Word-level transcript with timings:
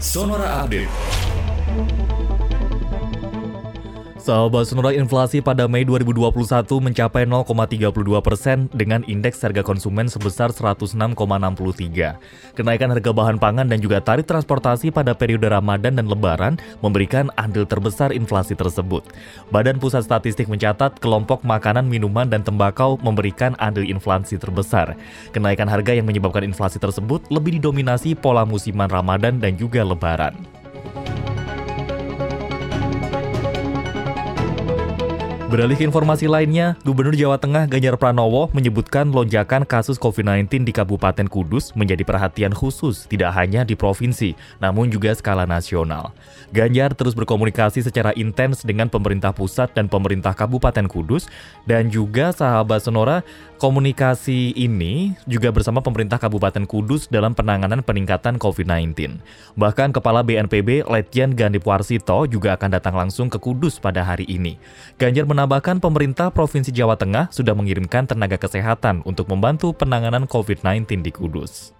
Sonora 0.00 0.62
Update. 0.62 2.47
Sahabat 4.28 4.68
Sonora 4.68 4.92
inflasi 4.92 5.40
pada 5.40 5.64
Mei 5.64 5.88
2021 5.88 6.28
mencapai 6.84 7.24
0,32 7.24 7.88
persen 8.20 8.68
dengan 8.76 9.00
indeks 9.08 9.40
harga 9.40 9.64
konsumen 9.64 10.04
sebesar 10.04 10.52
106,63. 10.52 11.16
Kenaikan 12.52 12.92
harga 12.92 13.08
bahan 13.08 13.40
pangan 13.40 13.72
dan 13.72 13.80
juga 13.80 14.04
tarif 14.04 14.28
transportasi 14.28 14.92
pada 14.92 15.16
periode 15.16 15.48
Ramadan 15.48 15.96
dan 15.96 16.12
Lebaran 16.12 16.60
memberikan 16.84 17.32
andil 17.40 17.64
terbesar 17.64 18.12
inflasi 18.12 18.52
tersebut. 18.52 19.00
Badan 19.48 19.80
Pusat 19.80 20.04
Statistik 20.04 20.52
mencatat 20.52 21.00
kelompok 21.00 21.40
makanan, 21.40 21.88
minuman, 21.88 22.28
dan 22.28 22.44
tembakau 22.44 23.00
memberikan 23.00 23.56
andil 23.56 23.88
inflasi 23.88 24.36
terbesar. 24.36 24.92
Kenaikan 25.32 25.72
harga 25.72 25.96
yang 25.96 26.04
menyebabkan 26.04 26.44
inflasi 26.44 26.76
tersebut 26.76 27.24
lebih 27.32 27.56
didominasi 27.64 28.12
pola 28.12 28.44
musiman 28.44 28.92
Ramadan 28.92 29.40
dan 29.40 29.56
juga 29.56 29.80
Lebaran. 29.80 30.57
Beralih 35.48 35.80
ke 35.80 35.84
informasi 35.88 36.28
lainnya, 36.28 36.76
Gubernur 36.84 37.16
Jawa 37.16 37.40
Tengah 37.40 37.64
Ganjar 37.64 37.96
Pranowo 37.96 38.52
menyebutkan 38.52 39.08
lonjakan 39.08 39.64
kasus 39.64 39.96
COVID-19 39.96 40.68
di 40.68 40.76
Kabupaten 40.76 41.24
Kudus 41.24 41.72
menjadi 41.72 42.04
perhatian 42.04 42.52
khusus 42.52 43.08
tidak 43.08 43.32
hanya 43.32 43.64
di 43.64 43.72
provinsi, 43.72 44.36
namun 44.60 44.92
juga 44.92 45.16
skala 45.16 45.48
nasional. 45.48 46.12
Ganjar 46.52 46.92
terus 46.92 47.16
berkomunikasi 47.16 47.80
secara 47.80 48.12
intens 48.12 48.60
dengan 48.60 48.92
pemerintah 48.92 49.32
pusat 49.32 49.72
dan 49.72 49.88
pemerintah 49.88 50.36
Kabupaten 50.36 50.84
Kudus 50.84 51.32
dan 51.64 51.88
juga 51.88 52.28
sahabat 52.28 52.84
Sonora, 52.84 53.24
komunikasi 53.56 54.52
ini 54.52 55.16
juga 55.24 55.48
bersama 55.48 55.80
pemerintah 55.80 56.20
Kabupaten 56.20 56.68
Kudus 56.68 57.08
dalam 57.08 57.32
penanganan 57.32 57.80
peningkatan 57.80 58.36
COVID-19. 58.36 59.16
Bahkan 59.56 59.96
Kepala 59.96 60.20
BNPB 60.20 60.84
Letjen 60.84 61.32
Gandip 61.32 61.64
Warsito 61.64 62.28
juga 62.28 62.52
akan 62.52 62.68
datang 62.68 63.00
langsung 63.00 63.32
ke 63.32 63.40
Kudus 63.40 63.80
pada 63.80 64.04
hari 64.04 64.28
ini. 64.28 64.60
Ganjar 65.00 65.24
menambahkan 65.38 65.78
pemerintah 65.78 66.34
Provinsi 66.34 66.74
Jawa 66.74 66.98
Tengah 66.98 67.30
sudah 67.30 67.54
mengirimkan 67.54 68.10
tenaga 68.10 68.34
kesehatan 68.42 69.06
untuk 69.06 69.30
membantu 69.30 69.70
penanganan 69.70 70.26
COVID-19 70.26 71.06
di 71.06 71.14
Kudus. 71.14 71.77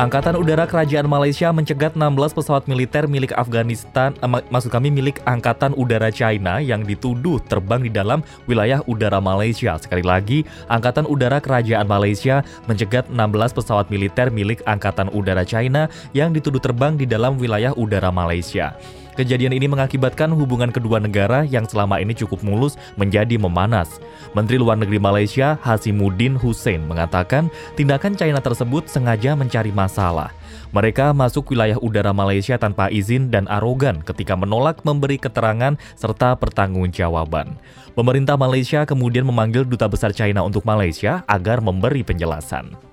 Angkatan 0.00 0.32
Udara 0.32 0.64
Kerajaan 0.64 1.04
Malaysia 1.04 1.52
mencegat 1.52 1.92
16 1.92 2.32
pesawat 2.32 2.64
militer 2.64 3.04
milik 3.04 3.36
Afghanistan, 3.36 4.16
eh, 4.16 4.24
mak 4.24 4.48
maksud 4.48 4.72
kami 4.72 4.88
milik 4.88 5.20
Angkatan 5.28 5.76
Udara 5.76 6.08
China 6.08 6.56
yang 6.56 6.88
dituduh 6.88 7.36
terbang 7.44 7.84
di 7.84 7.92
dalam 7.92 8.24
wilayah 8.48 8.80
udara 8.88 9.20
Malaysia. 9.20 9.76
Sekali 9.76 10.00
lagi, 10.00 10.48
Angkatan 10.72 11.04
Udara 11.04 11.36
Kerajaan 11.36 11.84
Malaysia 11.84 12.40
mencegat 12.64 13.12
16 13.12 13.52
pesawat 13.52 13.92
militer 13.92 14.32
milik 14.32 14.64
Angkatan 14.64 15.12
Udara 15.12 15.44
China 15.44 15.84
yang 16.16 16.32
dituduh 16.32 16.64
terbang 16.64 16.96
di 16.96 17.04
dalam 17.04 17.36
wilayah 17.36 17.76
udara 17.76 18.08
Malaysia. 18.08 18.72
Kejadian 19.20 19.52
ini 19.52 19.68
mengakibatkan 19.68 20.32
hubungan 20.32 20.72
kedua 20.72 20.96
negara 20.96 21.44
yang 21.44 21.68
selama 21.68 22.00
ini 22.00 22.16
cukup 22.16 22.40
mulus 22.40 22.80
menjadi 22.96 23.36
memanas. 23.36 24.00
Menteri 24.32 24.56
Luar 24.56 24.80
Negeri 24.80 24.96
Malaysia 24.96 25.60
Hasimuddin 25.60 26.40
Hussein 26.40 26.88
mengatakan 26.88 27.52
tindakan 27.76 28.16
China 28.16 28.40
tersebut 28.40 28.88
sengaja 28.88 29.36
mencari 29.36 29.76
masalah. 29.76 30.32
Mereka 30.72 31.12
masuk 31.12 31.52
wilayah 31.52 31.76
udara 31.84 32.16
Malaysia 32.16 32.56
tanpa 32.56 32.88
izin 32.88 33.28
dan 33.28 33.44
arogan 33.52 34.00
ketika 34.00 34.32
menolak 34.32 34.80
memberi 34.88 35.20
keterangan 35.20 35.76
serta 36.00 36.40
pertanggungjawaban. 36.40 37.60
Pemerintah 37.92 38.40
Malaysia 38.40 38.88
kemudian 38.88 39.28
memanggil 39.28 39.68
Duta 39.68 39.84
Besar 39.84 40.16
China 40.16 40.48
untuk 40.48 40.64
Malaysia 40.64 41.28
agar 41.28 41.60
memberi 41.60 42.00
penjelasan. 42.00 42.89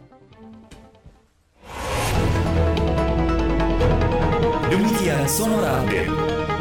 Demikian 5.07 5.23
Sonora 5.29 5.87
Update. 5.87 6.56